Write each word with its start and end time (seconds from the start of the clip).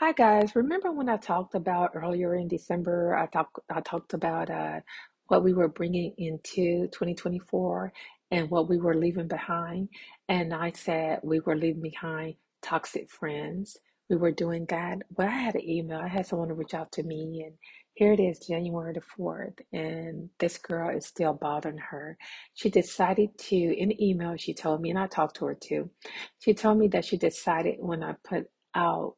Hi 0.00 0.12
guys, 0.12 0.54
remember 0.54 0.92
when 0.92 1.08
I 1.08 1.16
talked 1.16 1.56
about 1.56 1.90
earlier 1.92 2.36
in 2.36 2.46
December, 2.46 3.16
I 3.16 3.26
talked 3.26 3.58
I 3.68 3.80
talked 3.80 4.14
about 4.14 4.48
uh, 4.48 4.78
what 5.26 5.42
we 5.42 5.52
were 5.52 5.66
bringing 5.66 6.14
into 6.18 6.86
2024 6.92 7.92
and 8.30 8.48
what 8.48 8.68
we 8.68 8.78
were 8.78 8.94
leaving 8.94 9.26
behind. 9.26 9.88
And 10.28 10.54
I 10.54 10.70
said 10.70 11.18
we 11.24 11.40
were 11.40 11.56
leaving 11.56 11.82
behind 11.82 12.36
toxic 12.62 13.10
friends. 13.10 13.76
We 14.08 14.14
were 14.14 14.30
doing 14.30 14.66
that. 14.66 14.98
Well, 15.16 15.26
I 15.26 15.32
had 15.32 15.56
an 15.56 15.68
email. 15.68 15.98
I 15.98 16.06
had 16.06 16.26
someone 16.26 16.56
reach 16.56 16.74
out 16.74 16.92
to 16.92 17.02
me, 17.02 17.42
and 17.44 17.56
here 17.94 18.12
it 18.12 18.20
is, 18.20 18.38
January 18.38 18.92
the 18.92 19.00
4th, 19.00 19.58
and 19.72 20.30
this 20.38 20.58
girl 20.58 20.96
is 20.96 21.06
still 21.06 21.32
bothering 21.32 21.78
her. 21.90 22.16
She 22.54 22.70
decided 22.70 23.36
to, 23.36 23.56
in 23.56 23.88
the 23.88 24.08
email, 24.10 24.36
she 24.36 24.54
told 24.54 24.80
me, 24.80 24.90
and 24.90 24.98
I 24.98 25.08
talked 25.08 25.38
to 25.38 25.46
her 25.46 25.56
too. 25.56 25.90
She 26.38 26.54
told 26.54 26.78
me 26.78 26.86
that 26.88 27.04
she 27.04 27.16
decided 27.16 27.78
when 27.80 28.04
I 28.04 28.14
put 28.22 28.46
out 28.76 29.16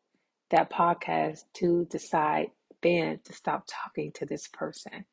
that 0.50 0.70
podcast 0.70 1.40
to 1.54 1.86
decide 1.90 2.48
then 2.82 3.20
to 3.24 3.32
stop 3.32 3.64
talking 3.68 4.12
to 4.12 4.26
this 4.26 4.48
person. 4.48 5.04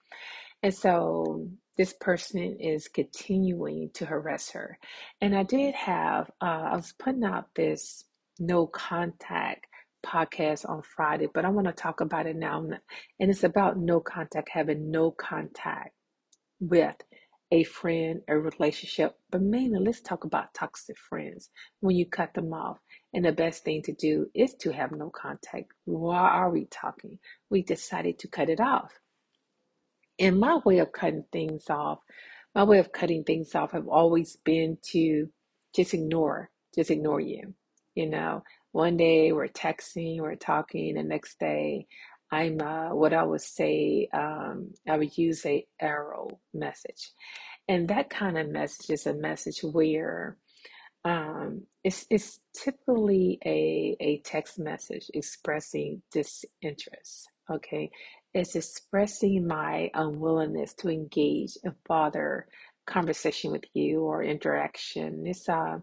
And 0.63 0.73
so 0.73 1.47
this 1.77 1.93
person 1.93 2.57
is 2.59 2.87
continuing 2.87 3.91
to 3.93 4.05
harass 4.05 4.51
her. 4.51 4.79
And 5.21 5.37
I 5.37 5.43
did 5.43 5.75
have, 5.75 6.31
uh, 6.41 6.69
I 6.71 6.75
was 6.75 6.93
putting 6.97 7.23
out 7.23 7.53
this 7.55 8.05
no 8.39 8.67
contact 8.67 9.67
podcast 10.05 10.67
on 10.67 10.81
Friday, 10.81 11.27
but 11.33 11.45
I 11.45 11.49
want 11.49 11.67
to 11.67 11.73
talk 11.73 12.01
about 12.01 12.27
it 12.27 12.35
now. 12.35 12.65
And 13.19 13.29
it's 13.29 13.43
about 13.43 13.77
no 13.77 13.99
contact, 13.99 14.49
having 14.51 14.89
no 14.89 15.11
contact 15.11 15.91
with 16.59 16.95
a 17.51 17.63
friend, 17.63 18.21
a 18.27 18.37
relationship, 18.37 19.15
but 19.29 19.41
mainly 19.41 19.79
let's 19.79 20.01
talk 20.01 20.23
about 20.23 20.53
toxic 20.53 20.97
friends 20.97 21.49
when 21.79 21.95
you 21.95 22.05
cut 22.05 22.33
them 22.33 22.51
off. 22.53 22.77
And 23.17 23.25
the 23.25 23.31
best 23.31 23.63
thing 23.63 23.81
to 23.81 23.93
do 23.93 24.29
is 24.35 24.53
to 24.59 24.71
have 24.71 24.91
no 24.91 25.09
contact. 25.09 25.73
Why 25.85 26.19
are 26.19 26.51
we 26.51 26.65
talking? 26.65 27.17
We 27.49 27.63
decided 27.63 28.19
to 28.19 28.27
cut 28.27 28.47
it 28.47 28.59
off. 28.59 28.93
And 30.19 30.39
my 30.39 30.59
way 30.63 30.77
of 30.77 30.91
cutting 30.91 31.25
things 31.31 31.67
off, 31.67 31.97
my 32.53 32.63
way 32.63 32.77
of 32.77 32.91
cutting 32.91 33.23
things 33.23 33.55
off 33.55 33.71
have 33.71 33.87
always 33.87 34.35
been 34.45 34.77
to 34.91 35.29
just 35.75 35.95
ignore, 35.95 36.51
just 36.75 36.91
ignore 36.91 37.19
you. 37.19 37.55
You 37.95 38.07
know, 38.07 38.43
one 38.71 38.97
day 38.97 39.31
we're 39.31 39.47
texting, 39.47 40.19
we're 40.19 40.35
talking, 40.35 40.93
the 40.93 41.01
next 41.01 41.39
day 41.39 41.87
I'm 42.29 42.61
uh, 42.61 42.93
what 42.93 43.13
I 43.13 43.23
would 43.23 43.41
say 43.41 44.09
um, 44.13 44.75
I 44.87 44.95
would 44.95 45.17
use 45.17 45.43
a 45.43 45.65
error 45.81 46.27
message, 46.53 47.13
and 47.67 47.87
that 47.87 48.11
kind 48.11 48.37
of 48.37 48.49
message 48.49 48.91
is 48.91 49.07
a 49.07 49.15
message 49.15 49.61
where 49.61 50.37
um, 51.07 51.63
it's 51.83 52.05
it's 52.11 52.41
typically 52.55 53.39
a 53.45 53.97
a 54.01 54.19
text 54.25 54.59
message 54.59 55.11
expressing 55.15 56.03
disinterest. 56.11 57.29
Okay, 57.51 57.91
it's 58.35 58.55
expressing 58.55 59.47
my 59.47 59.91
unwillingness 59.95 60.75
to 60.75 60.89
engage 60.89 61.57
in 61.63 61.73
further 61.87 62.47
conversation 62.87 63.51
with 63.53 63.65
you 63.75 64.01
or 64.01 64.23
interaction. 64.23 65.25
It's 65.27 65.49
uh 65.49 65.79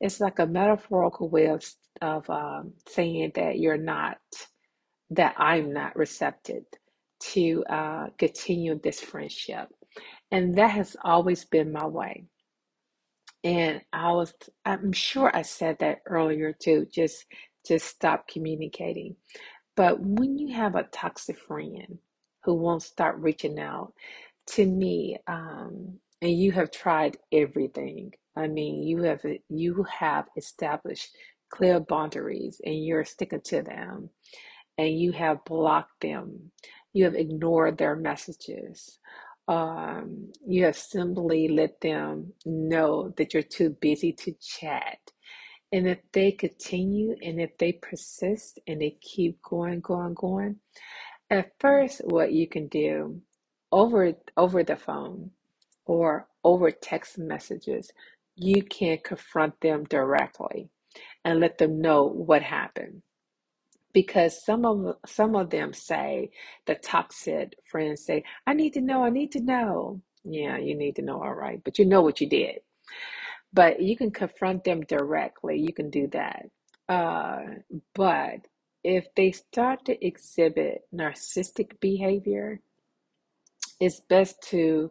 it's 0.00 0.20
like 0.20 0.40
a 0.40 0.46
metaphorical 0.46 1.30
way 1.30 1.48
of 1.48 1.64
of 2.02 2.30
um, 2.30 2.74
saying 2.88 3.32
that 3.36 3.58
you're 3.60 3.78
not 3.78 4.18
that 5.10 5.34
I'm 5.38 5.72
not 5.72 5.96
receptive 5.96 6.64
to 7.20 7.64
uh, 7.70 8.06
continue 8.18 8.80
this 8.82 9.00
friendship. 9.00 9.68
And 10.32 10.56
that 10.56 10.72
has 10.72 10.96
always 11.04 11.44
been 11.44 11.72
my 11.72 11.86
way. 11.86 12.26
And 13.44 13.82
I 13.92 14.12
was, 14.12 14.34
I'm 14.64 14.92
sure 14.92 15.30
I 15.36 15.42
said 15.42 15.78
that 15.80 16.00
earlier 16.06 16.52
too, 16.54 16.86
just, 16.92 17.26
just 17.66 17.86
stop 17.86 18.28
communicating. 18.28 19.16
But 19.76 20.00
when 20.00 20.38
you 20.38 20.54
have 20.54 20.74
a 20.76 20.84
toxic 20.84 21.38
friend 21.38 21.98
who 22.44 22.54
won't 22.54 22.82
start 22.82 23.18
reaching 23.18 23.58
out 23.60 23.92
to 24.48 24.66
me, 24.66 25.18
um, 25.28 26.00
and 26.22 26.32
you 26.32 26.52
have 26.52 26.70
tried 26.70 27.18
everything, 27.32 28.12
I 28.36 28.48
mean, 28.48 28.82
you 28.82 29.02
have, 29.02 29.22
you 29.50 29.84
have 29.84 30.26
established 30.36 31.10
clear 31.50 31.80
boundaries 31.80 32.60
and 32.64 32.84
you're 32.84 33.04
sticking 33.04 33.42
to 33.42 33.62
them 33.62 34.10
and 34.78 34.98
you 34.98 35.12
have 35.12 35.44
blocked 35.44 36.00
them, 36.02 36.50
you 36.92 37.04
have 37.04 37.14
ignored 37.14 37.78
their 37.78 37.96
messages, 37.96 38.98
um, 39.48 40.32
you 40.46 40.64
have 40.64 40.76
simply 40.76 41.48
let 41.48 41.80
them 41.80 42.32
know 42.46 43.12
that 43.16 43.34
you're 43.34 43.42
too 43.42 43.70
busy 43.80 44.12
to 44.12 44.32
chat. 44.40 44.98
And 45.72 45.88
if 45.88 45.98
they 46.12 46.32
continue 46.32 47.16
and 47.22 47.40
if 47.40 47.58
they 47.58 47.72
persist 47.72 48.60
and 48.66 48.80
they 48.80 48.96
keep 49.00 49.42
going, 49.42 49.80
going, 49.80 50.14
going, 50.14 50.56
at 51.30 51.52
first, 51.60 52.02
what 52.04 52.32
you 52.32 52.48
can 52.48 52.68
do 52.68 53.20
over 53.72 54.14
over 54.36 54.64
the 54.64 54.76
phone 54.76 55.30
or 55.86 56.28
over 56.44 56.70
text 56.70 57.18
messages, 57.18 57.90
you 58.36 58.62
can 58.62 58.98
confront 59.04 59.60
them 59.60 59.84
directly 59.84 60.70
and 61.24 61.40
let 61.40 61.58
them 61.58 61.80
know 61.80 62.04
what 62.04 62.42
happened 62.42 63.02
because 63.94 64.44
some 64.44 64.66
of 64.66 64.96
some 65.06 65.36
of 65.36 65.50
them 65.50 65.72
say 65.72 66.30
the 66.66 66.74
toxic 66.74 67.54
friends 67.70 68.04
say 68.04 68.24
i 68.46 68.52
need 68.52 68.74
to 68.74 68.82
know 68.82 69.04
i 69.04 69.10
need 69.10 69.32
to 69.32 69.40
know. 69.40 70.02
Yeah 70.24 70.58
you 70.58 70.76
need 70.76 70.96
to 70.96 71.02
know 71.02 71.22
all 71.22 71.34
right 71.34 71.62
but 71.64 71.78
you 71.78 71.86
know 71.86 72.02
what 72.02 72.20
you 72.20 72.28
did. 72.28 72.60
But 73.52 73.80
you 73.80 73.96
can 73.96 74.10
confront 74.10 74.64
them 74.64 74.82
directly 74.82 75.58
you 75.60 75.72
can 75.72 75.90
do 75.90 76.08
that. 76.08 76.46
Uh, 76.88 77.38
but 77.94 78.40
if 78.84 79.06
they 79.16 79.32
start 79.32 79.86
to 79.86 80.06
exhibit 80.06 80.82
narcissistic 80.94 81.80
behavior 81.80 82.60
it's 83.80 84.00
best 84.00 84.42
to 84.50 84.90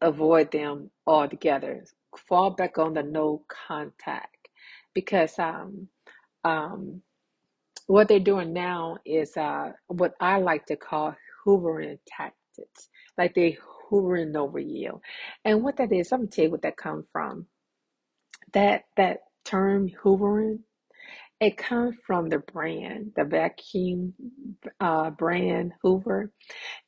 avoid 0.00 0.52
them 0.52 0.90
altogether. 1.06 1.84
Fall 2.28 2.50
back 2.50 2.78
on 2.78 2.94
the 2.94 3.02
no 3.02 3.44
contact 3.48 4.48
because 4.94 5.38
um 5.38 5.88
um 6.44 7.02
what 7.86 8.08
they're 8.08 8.20
doing 8.20 8.52
now 8.52 8.98
is 9.04 9.36
uh, 9.36 9.72
what 9.88 10.14
I 10.20 10.38
like 10.38 10.66
to 10.66 10.76
call 10.76 11.16
hoovering 11.46 11.98
tactics. 12.06 12.88
Like 13.18 13.34
they 13.34 13.58
hoovering 13.90 14.36
over 14.36 14.58
you. 14.58 15.00
And 15.44 15.62
what 15.62 15.76
that 15.76 15.92
is, 15.92 16.12
I'm 16.12 16.20
gonna 16.20 16.30
tell 16.30 16.44
you 16.46 16.50
what 16.50 16.62
that 16.62 16.76
comes 16.76 17.06
from. 17.12 17.46
That 18.52 18.84
that 18.96 19.18
term 19.44 19.90
hoovering, 20.02 20.60
it 21.40 21.56
comes 21.58 21.96
from 22.06 22.28
the 22.30 22.38
brand, 22.38 23.12
the 23.16 23.24
vacuum 23.24 24.14
uh, 24.80 25.10
brand 25.10 25.72
Hoover. 25.82 26.32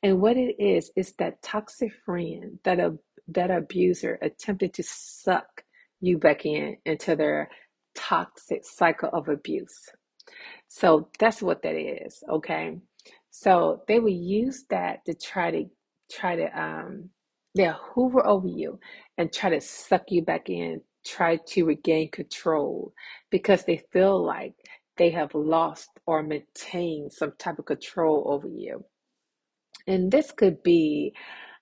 And 0.03 0.21
what 0.21 0.37
it 0.37 0.55
is, 0.59 0.91
is 0.95 1.13
that 1.19 1.41
toxic 1.43 1.91
friend, 2.05 2.59
that 2.63 2.79
a 2.79 2.97
that 3.29 3.51
abuser 3.51 4.17
attempted 4.21 4.73
to 4.75 4.83
suck 4.83 5.63
you 6.01 6.17
back 6.17 6.45
in 6.45 6.77
into 6.85 7.15
their 7.15 7.49
toxic 7.95 8.65
cycle 8.65 9.09
of 9.13 9.27
abuse. 9.29 9.89
So 10.67 11.09
that's 11.19 11.41
what 11.41 11.63
that 11.63 11.75
is, 11.75 12.23
okay? 12.29 12.77
So 13.31 13.83
they 13.87 13.99
will 13.99 14.09
use 14.09 14.65
that 14.69 15.05
to 15.05 15.13
try 15.15 15.51
to 15.51 15.65
try 16.11 16.35
to 16.37 16.61
um 16.61 17.09
they'll 17.55 17.73
hoover 17.95 18.25
over 18.27 18.47
you 18.47 18.79
and 19.17 19.33
try 19.33 19.49
to 19.51 19.61
suck 19.61 20.03
you 20.09 20.23
back 20.23 20.49
in, 20.49 20.81
try 21.05 21.37
to 21.49 21.65
regain 21.65 22.11
control 22.11 22.93
because 23.31 23.65
they 23.65 23.83
feel 23.93 24.23
like 24.23 24.53
they 24.97 25.11
have 25.11 25.33
lost 25.35 25.89
or 26.07 26.23
maintained 26.23 27.13
some 27.13 27.33
type 27.39 27.59
of 27.59 27.65
control 27.65 28.25
over 28.27 28.47
you. 28.47 28.85
And 29.87 30.11
this 30.11 30.31
could 30.31 30.63
be 30.63 31.13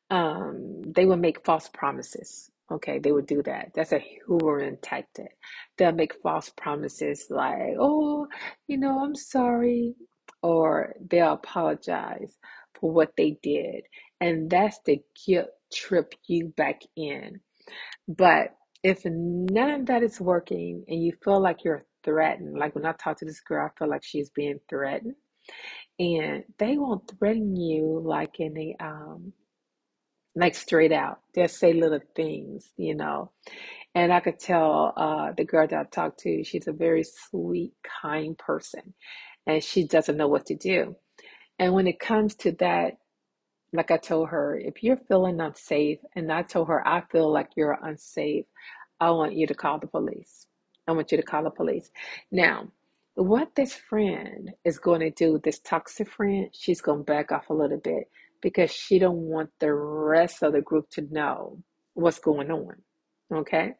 um, 0.09 0.81
they 0.85 1.05
will 1.05 1.17
make 1.17 1.45
false 1.45 1.69
promises. 1.73 2.51
Okay, 2.71 2.97
they 2.99 3.11
would 3.11 3.27
do 3.27 3.43
that. 3.43 3.71
That's 3.75 3.91
a 3.93 4.03
hoovering 4.27 4.77
tactic. 4.81 5.37
They'll 5.77 5.91
make 5.91 6.15
false 6.23 6.49
promises 6.49 7.27
like, 7.29 7.75
oh, 7.79 8.27
you 8.67 8.77
know, 8.77 9.03
I'm 9.03 9.15
sorry. 9.15 9.93
Or 10.41 10.93
they'll 11.09 11.33
apologize 11.33 12.37
for 12.79 12.91
what 12.91 13.13
they 13.17 13.37
did. 13.43 13.83
And 14.19 14.49
that's 14.49 14.79
the 14.85 14.99
guilt 15.25 15.49
trip 15.73 16.13
you 16.27 16.47
back 16.57 16.81
in. 16.95 17.39
But 18.07 18.55
if 18.83 19.03
none 19.05 19.69
of 19.71 19.85
that 19.87 20.03
is 20.03 20.19
working 20.21 20.85
and 20.87 21.03
you 21.03 21.13
feel 21.23 21.39
like 21.41 21.63
you're 21.63 21.85
threatened, 22.03 22.57
like 22.57 22.75
when 22.75 22.85
I 22.85 22.93
talk 22.93 23.17
to 23.19 23.25
this 23.25 23.41
girl, 23.41 23.67
I 23.67 23.79
feel 23.79 23.89
like 23.89 24.03
she's 24.03 24.29
being 24.31 24.59
threatened. 24.69 25.15
And 25.99 26.43
they 26.57 26.77
won't 26.77 27.11
threaten 27.19 27.55
you 27.55 28.01
like 28.03 28.39
in 28.39 28.57
a 28.57 28.75
um 28.83 29.33
like 30.35 30.55
straight 30.55 30.91
out. 30.91 31.19
They'll 31.33 31.47
say 31.47 31.73
little 31.73 32.01
things, 32.15 32.71
you 32.77 32.95
know. 32.95 33.31
And 33.93 34.11
I 34.11 34.19
could 34.19 34.39
tell 34.39 34.93
uh, 34.97 35.31
the 35.37 35.45
girl 35.45 35.67
that 35.67 35.79
I 35.79 35.83
talked 35.85 36.19
to, 36.21 36.43
she's 36.43 36.67
a 36.67 36.73
very 36.73 37.03
sweet, 37.03 37.73
kind 38.01 38.37
person, 38.37 38.93
and 39.47 39.63
she 39.63 39.87
doesn't 39.87 40.17
know 40.17 40.27
what 40.27 40.45
to 40.47 40.55
do. 40.55 40.97
And 41.57 41.73
when 41.73 41.87
it 41.87 41.99
comes 41.99 42.35
to 42.35 42.51
that, 42.59 42.97
like 43.71 43.91
I 43.91 43.97
told 43.97 44.29
her, 44.29 44.57
if 44.57 44.83
you're 44.83 44.97
feeling 45.07 45.39
unsafe, 45.39 45.99
and 46.15 46.31
I 46.31 46.43
told 46.43 46.67
her, 46.67 46.85
I 46.85 47.01
feel 47.11 47.31
like 47.31 47.49
you're 47.55 47.77
unsafe, 47.81 48.45
I 48.99 49.11
want 49.11 49.35
you 49.35 49.47
to 49.47 49.53
call 49.53 49.79
the 49.79 49.87
police. 49.87 50.47
I 50.87 50.91
want 50.91 51.11
you 51.11 51.17
to 51.17 51.23
call 51.23 51.43
the 51.43 51.49
police. 51.49 51.89
Now, 52.31 52.67
what 53.15 53.55
this 53.55 53.73
friend 53.73 54.51
is 54.65 54.77
going 54.77 54.99
to 54.99 55.09
do, 55.09 55.39
this 55.43 55.59
toxic 55.59 56.09
friend, 56.09 56.49
she's 56.51 56.81
going 56.81 56.99
to 56.99 57.03
back 57.03 57.31
off 57.31 57.49
a 57.49 57.53
little 57.53 57.79
bit 57.79 58.09
because 58.41 58.71
she 58.71 58.99
don't 58.99 59.17
want 59.17 59.49
the 59.59 59.73
rest 59.73 60.43
of 60.43 60.53
the 60.53 60.61
group 60.61 60.89
to 60.91 61.07
know 61.11 61.61
what's 61.93 62.19
going 62.19 62.51
on. 62.51 62.75
Okay? 63.33 63.73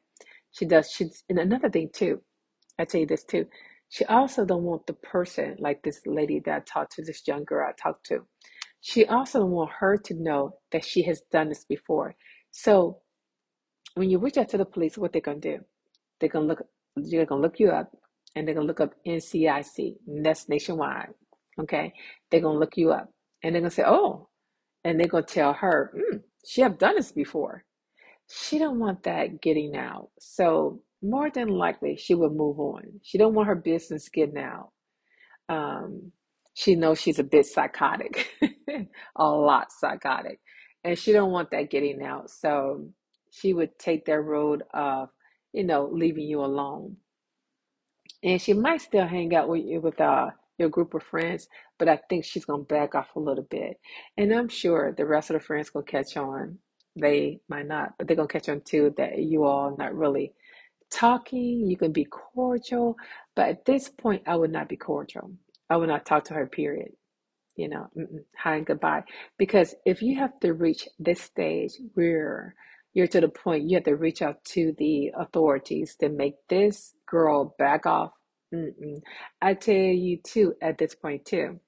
She 0.51 0.65
does. 0.65 0.89
She's 0.91 1.23
and 1.29 1.39
another 1.39 1.69
thing 1.69 1.89
too. 1.93 2.21
I 2.79 2.85
tell 2.85 3.01
you 3.01 3.07
this 3.07 3.23
too. 3.23 3.45
She 3.89 4.05
also 4.05 4.45
don't 4.45 4.63
want 4.63 4.87
the 4.87 4.93
person 4.93 5.55
like 5.59 5.83
this 5.83 6.01
lady 6.05 6.41
that 6.45 6.55
I 6.55 6.59
talked 6.61 6.93
to, 6.95 7.03
this 7.03 7.21
young 7.27 7.43
girl 7.43 7.67
I 7.69 7.73
talked 7.81 8.05
to. 8.07 8.25
She 8.81 9.05
also 9.05 9.39
don't 9.39 9.51
want 9.51 9.71
her 9.79 9.97
to 9.97 10.13
know 10.13 10.57
that 10.71 10.85
she 10.85 11.03
has 11.03 11.21
done 11.31 11.49
this 11.49 11.65
before. 11.65 12.15
So 12.51 13.01
when 13.95 14.09
you 14.09 14.19
reach 14.19 14.37
out 14.37 14.49
to 14.49 14.57
the 14.57 14.65
police, 14.65 14.97
what 14.97 15.11
they're 15.11 15.21
gonna 15.21 15.39
do? 15.39 15.59
They're 16.19 16.29
gonna 16.29 16.45
look. 16.45 16.63
They're 16.95 17.25
gonna 17.25 17.41
look 17.41 17.59
you 17.59 17.69
up, 17.69 17.91
and 18.35 18.47
they're 18.47 18.55
gonna 18.55 18.67
look 18.67 18.79
up 18.79 18.93
NCIC. 19.05 19.97
And 20.07 20.25
that's 20.25 20.47
nationwide. 20.49 21.09
Okay, 21.59 21.93
they're 22.29 22.41
gonna 22.41 22.59
look 22.59 22.77
you 22.77 22.91
up, 22.91 23.09
and 23.43 23.53
they're 23.53 23.61
gonna 23.61 23.71
say, 23.71 23.83
"Oh," 23.85 24.29
and 24.85 24.99
they're 24.99 25.09
gonna 25.09 25.25
tell 25.25 25.53
her, 25.55 25.93
mm, 25.97 26.23
"She 26.45 26.61
have 26.61 26.79
done 26.79 26.97
this 26.97 27.13
before." 27.13 27.65
She 28.29 28.59
don't 28.59 28.79
want 28.79 29.03
that 29.03 29.41
getting 29.41 29.75
out. 29.77 30.09
So 30.19 30.81
more 31.03 31.29
than 31.29 31.49
likely, 31.49 31.97
she 31.97 32.15
will 32.15 32.31
move 32.31 32.59
on. 32.59 33.01
She 33.03 33.17
don't 33.17 33.35
want 33.35 33.47
her 33.49 33.55
business 33.55 34.09
getting 34.09 34.37
out. 34.39 34.71
Um, 35.49 36.11
she 36.55 36.75
knows 36.75 36.99
she's 37.01 37.19
a 37.19 37.23
bit 37.23 37.45
psychotic, 37.45 38.29
a 39.17 39.29
lot 39.29 39.71
psychotic, 39.71 40.39
and 40.83 40.97
she 40.97 41.11
don't 41.11 41.31
want 41.31 41.51
that 41.51 41.69
getting 41.71 42.03
out. 42.03 42.31
So 42.31 42.89
she 43.31 43.53
would 43.53 43.77
take 43.77 44.05
that 44.05 44.21
road 44.21 44.63
of, 44.73 45.09
you 45.53 45.63
know, 45.65 45.89
leaving 45.91 46.25
you 46.25 46.41
alone. 46.43 46.97
And 48.23 48.41
she 48.41 48.53
might 48.53 48.81
still 48.81 49.07
hang 49.07 49.35
out 49.35 49.49
with 49.49 49.65
you 49.65 49.81
with 49.81 49.99
uh, 50.01 50.29
your 50.57 50.69
group 50.69 50.93
of 50.93 51.03
friends, 51.03 51.47
but 51.77 51.89
I 51.89 51.97
think 52.09 52.25
she's 52.25 52.45
gonna 52.45 52.63
back 52.63 52.95
off 52.95 53.15
a 53.15 53.19
little 53.19 53.43
bit. 53.49 53.79
And 54.17 54.33
I'm 54.33 54.49
sure 54.49 54.93
the 54.93 55.05
rest 55.05 55.29
of 55.29 55.35
the 55.35 55.39
friends 55.39 55.69
gonna 55.69 55.85
catch 55.85 56.17
on. 56.17 56.59
They 56.95 57.41
might 57.49 57.67
not, 57.67 57.93
but 57.97 58.07
they're 58.07 58.15
gonna 58.15 58.27
catch 58.27 58.49
on 58.49 58.61
too 58.61 58.93
that 58.97 59.19
you 59.19 59.43
all 59.43 59.75
not 59.77 59.95
really 59.95 60.33
talking. 60.89 61.67
You 61.67 61.77
can 61.77 61.91
be 61.91 62.05
cordial, 62.05 62.95
but 63.35 63.49
at 63.49 63.65
this 63.65 63.89
point, 63.89 64.23
I 64.27 64.35
would 64.35 64.51
not 64.51 64.69
be 64.69 64.77
cordial. 64.77 65.31
I 65.69 65.77
would 65.77 65.89
not 65.89 66.05
talk 66.05 66.25
to 66.25 66.33
her. 66.35 66.47
Period 66.47 66.91
you 67.55 67.69
know, 67.69 67.87
hi 68.37 68.55
and 68.55 68.65
goodbye. 68.65 69.03
Because 69.37 69.75
if 69.85 70.01
you 70.01 70.17
have 70.19 70.39
to 70.41 70.53
reach 70.53 70.87
this 70.99 71.21
stage 71.21 71.73
where 71.93 72.55
you're 72.93 73.07
to 73.07 73.21
the 73.21 73.29
point 73.29 73.69
you 73.69 73.77
have 73.77 73.85
to 73.85 73.95
reach 73.95 74.21
out 74.21 74.43
to 74.45 74.73
the 74.77 75.11
authorities 75.17 75.95
to 75.99 76.09
make 76.09 76.35
this 76.49 76.93
girl 77.05 77.55
back 77.57 77.85
off, 77.85 78.11
mm-mm. 78.53 79.01
I 79.41 79.53
tell 79.55 79.75
you 79.75 80.17
too, 80.23 80.55
at 80.61 80.77
this 80.77 80.95
point 80.95 81.25
too, 81.25 81.59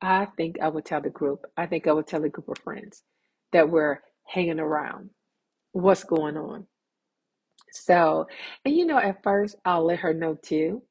I 0.00 0.26
think 0.36 0.58
I 0.62 0.68
would 0.68 0.84
tell 0.84 1.00
the 1.00 1.10
group, 1.10 1.46
I 1.56 1.66
think 1.66 1.86
I 1.86 1.92
would 1.92 2.06
tell 2.06 2.24
a 2.24 2.28
group 2.28 2.48
of 2.48 2.58
friends 2.58 3.02
that 3.52 3.70
we're 3.70 4.00
hanging 4.26 4.60
around. 4.60 5.10
What's 5.72 6.04
going 6.04 6.36
on? 6.36 6.66
So, 7.72 8.26
and 8.64 8.76
you 8.76 8.86
know, 8.86 8.98
at 8.98 9.22
first 9.22 9.56
I'll 9.64 9.86
let 9.86 10.00
her 10.00 10.14
know 10.14 10.36
too 10.42 10.82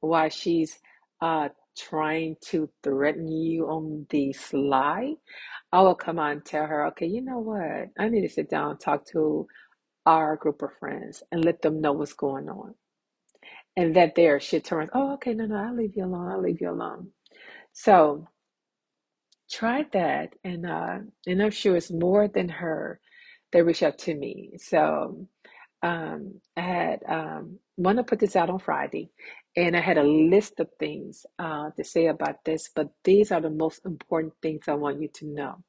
why 0.00 0.28
she's 0.28 0.78
uh 1.22 1.48
trying 1.78 2.36
to 2.42 2.68
threaten 2.84 3.28
you 3.28 3.66
on 3.68 4.06
the 4.10 4.32
sly, 4.32 5.14
I 5.72 5.82
will 5.82 5.94
come 5.94 6.18
on 6.18 6.32
and 6.32 6.44
tell 6.44 6.66
her, 6.66 6.86
okay, 6.88 7.06
you 7.06 7.22
know 7.22 7.38
what? 7.38 7.90
I 7.98 8.08
need 8.10 8.22
to 8.22 8.28
sit 8.28 8.50
down 8.50 8.72
and 8.72 8.80
talk 8.80 9.06
to 9.12 9.46
our 10.06 10.36
group 10.36 10.62
of 10.62 10.70
friends 10.80 11.22
and 11.32 11.44
let 11.44 11.62
them 11.62 11.80
know 11.80 11.92
what's 11.92 12.14
going 12.14 12.48
on. 12.48 12.74
And 13.76 13.96
that 13.96 14.14
there 14.14 14.38
she 14.38 14.60
turns, 14.60 14.90
oh, 14.92 15.14
okay, 15.14 15.32
no, 15.32 15.46
no, 15.46 15.56
I'll 15.56 15.74
leave 15.74 15.96
you 15.96 16.04
alone. 16.04 16.30
I'll 16.30 16.42
leave 16.42 16.60
you 16.60 16.70
alone. 16.70 17.08
So 17.72 18.28
try 19.50 19.86
that. 19.92 20.34
And 20.44 20.66
uh, 20.66 20.98
and 21.26 21.42
I'm 21.42 21.50
sure 21.50 21.76
it's 21.76 21.90
more 21.90 22.28
than 22.28 22.48
her 22.48 23.00
that 23.52 23.64
reach 23.64 23.82
out 23.82 23.98
to 23.98 24.14
me. 24.14 24.52
So 24.58 25.26
um, 25.82 26.40
I 26.56 26.60
had 26.60 27.00
um, 27.08 27.58
want 27.76 27.98
to 27.98 28.04
put 28.04 28.18
this 28.18 28.36
out 28.36 28.50
on 28.50 28.58
Friday, 28.58 29.10
and 29.56 29.76
I 29.76 29.80
had 29.80 29.98
a 29.98 30.02
list 30.04 30.60
of 30.60 30.68
things 30.78 31.26
uh, 31.38 31.70
to 31.76 31.84
say 31.84 32.06
about 32.06 32.44
this, 32.44 32.70
but 32.74 32.90
these 33.04 33.32
are 33.32 33.40
the 33.40 33.50
most 33.50 33.84
important 33.84 34.34
things 34.42 34.68
I 34.68 34.74
want 34.74 35.00
you 35.00 35.08
to 35.14 35.26
know. 35.26 35.64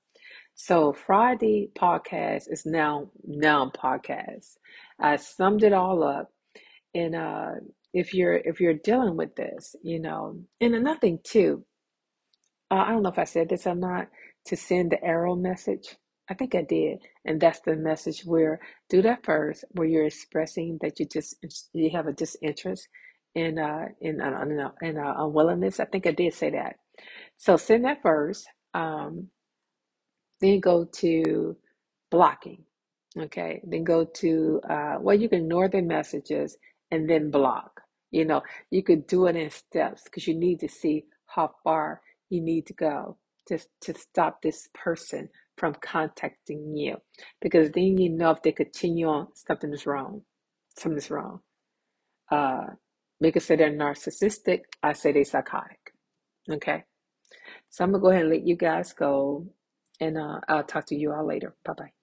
So 0.55 0.93
Friday 0.93 1.71
podcast 1.75 2.43
is 2.51 2.65
now 2.65 3.09
now 3.25 3.71
podcast. 3.71 4.57
I 4.99 5.15
summed 5.15 5.63
it 5.63 5.73
all 5.73 6.03
up, 6.03 6.31
and 6.93 7.15
uh, 7.15 7.51
if 7.93 8.13
you're 8.13 8.35
if 8.35 8.61
you're 8.61 8.73
dealing 8.75 9.17
with 9.17 9.35
this, 9.35 9.75
you 9.83 9.99
know, 9.99 10.39
and 10.61 10.75
another 10.75 10.99
thing 10.99 11.19
too, 11.23 11.65
uh, 12.71 12.75
I 12.87 12.91
don't 12.91 13.03
know 13.03 13.09
if 13.09 13.19
I 13.19 13.25
said 13.25 13.49
this 13.49 13.67
or 13.67 13.75
not, 13.75 14.07
to 14.47 14.55
send 14.57 14.91
the 14.91 15.03
error 15.03 15.35
message. 15.35 15.95
I 16.29 16.35
think 16.35 16.55
I 16.55 16.63
did, 16.63 16.99
and 17.25 17.41
that's 17.41 17.61
the 17.61 17.75
message 17.75 18.23
where 18.25 18.59
do 18.89 19.01
that 19.03 19.25
first, 19.25 19.65
where 19.71 19.87
you're 19.87 20.05
expressing 20.05 20.79
that 20.81 20.99
you 20.99 21.05
just 21.07 21.35
you 21.73 21.91
have 21.91 22.07
a 22.07 22.13
disinterest 22.13 22.87
in 23.35 23.59
uh 23.59 23.87
in 24.01 24.21
uh, 24.21 24.41
in, 24.43 24.59
uh, 24.59 24.71
in 24.81 24.97
uh, 24.97 25.13
unwillingness. 25.17 25.79
I 25.79 25.85
think 25.85 26.07
I 26.07 26.11
did 26.11 26.33
say 26.33 26.51
that. 26.51 26.77
So 27.37 27.57
send 27.57 27.85
that 27.85 28.01
first. 28.03 28.47
Um, 28.73 29.29
then 30.41 30.61
go 30.61 30.85
to 30.85 31.57
blocking. 32.11 32.63
Okay. 33.17 33.61
Then 33.65 33.85
go 33.85 34.05
to 34.05 34.61
uh, 34.69 34.97
well, 35.01 35.19
you 35.19 35.29
can 35.29 35.43
ignore 35.43 35.69
the 35.69 35.83
messages 35.83 36.57
and 36.91 37.09
then 37.09 37.31
block. 37.31 37.82
You 38.13 38.25
know, 38.25 38.43
you 38.69 38.83
could 38.83 39.07
do 39.07 39.25
it 39.25 39.35
in 39.35 39.49
steps 39.49 40.03
because 40.03 40.27
you 40.27 40.35
need 40.35 40.59
to 40.59 40.69
see 40.69 41.05
how 41.25 41.51
far 41.63 42.01
you 42.29 42.41
need 42.41 42.67
to 42.67 42.73
go 42.73 43.17
to 43.47 43.57
to 43.81 43.93
stop 43.95 44.41
this 44.41 44.69
person 44.75 45.29
from 45.57 45.75
contacting 45.81 46.75
you 46.77 46.97
because 47.41 47.71
then 47.71 47.97
you 47.97 48.09
know 48.09 48.31
if 48.31 48.43
they 48.43 48.51
continue 48.51 49.07
on 49.07 49.27
something 49.33 49.73
is 49.73 49.87
wrong 49.87 50.21
something 50.77 50.97
is 50.99 51.11
wrong. 51.11 51.41
Uh 52.31 52.67
make 53.19 53.35
it 53.35 53.43
say 53.43 53.55
they're 53.55 53.71
narcissistic 53.71 54.61
i 54.83 54.93
say 54.93 55.11
they're 55.11 55.25
psychotic 55.25 55.93
okay? 56.51 56.83
So 57.69 57.83
i'm 57.83 57.91
gonna 57.91 58.01
go 58.03 58.09
ahead 58.09 58.23
and 58.23 58.31
let 58.31 58.47
you 58.47 58.55
guys 58.55 58.93
go 58.93 59.47
and 59.99 60.17
uh, 60.17 60.39
i'll 60.47 60.63
talk 60.63 60.85
to 60.87 60.95
you 60.95 61.13
all 61.13 61.25
later. 61.25 61.55
Bye 61.65 61.73
bye 61.77 62.02